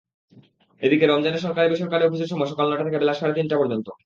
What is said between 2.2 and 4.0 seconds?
সময় সকাল নয়টা থেকে বেলা সাড়ে তিনটা পর্যন্ত।